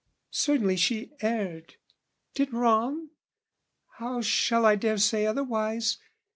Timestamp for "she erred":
0.77-1.75